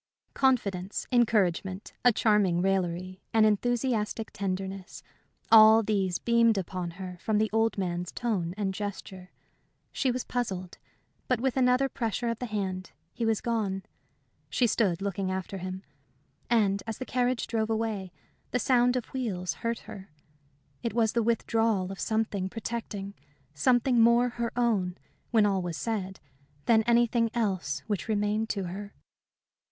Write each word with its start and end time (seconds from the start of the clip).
Confidence, 0.33 1.05
encouragement, 1.11 1.93
a 2.03 2.11
charming 2.11 2.59
raillery, 2.59 3.21
an 3.35 3.45
enthusiastic 3.45 4.31
tenderness 4.31 5.03
all 5.51 5.83
these 5.83 6.17
beamed 6.17 6.57
upon 6.57 6.89
her 6.97 7.19
from 7.21 7.37
the 7.37 7.51
old 7.53 7.77
man's 7.77 8.11
tone 8.11 8.55
and 8.57 8.73
gesture. 8.73 9.29
She 9.91 10.09
was 10.09 10.23
puzzled. 10.23 10.79
But 11.27 11.39
with 11.39 11.55
another 11.55 11.87
pressure 11.87 12.29
of 12.29 12.39
the 12.39 12.47
hand 12.47 12.93
he 13.13 13.27
was 13.27 13.41
gone. 13.41 13.83
She 14.49 14.65
stood 14.65 15.03
looking 15.03 15.29
after 15.29 15.59
him. 15.59 15.83
And 16.49 16.81
as 16.87 16.97
the 16.97 17.05
carriage 17.05 17.45
drove 17.45 17.69
away, 17.69 18.11
the 18.49 18.57
sound 18.57 18.95
of 18.95 19.03
the 19.05 19.09
wheels 19.11 19.53
hurt 19.61 19.81
her. 19.81 20.09
It 20.81 20.95
was 20.95 21.13
the 21.13 21.21
withdrawal 21.21 21.91
of 21.91 21.99
something 21.99 22.49
protecting 22.49 23.13
something 23.53 24.01
more 24.01 24.29
her 24.29 24.51
own, 24.57 24.97
when 25.29 25.45
all 25.45 25.61
was 25.61 25.77
said, 25.77 26.19
than 26.65 26.81
anything 26.87 27.29
else 27.35 27.83
which 27.85 28.07
remained 28.07 28.49
to 28.49 28.63
her. 28.63 28.95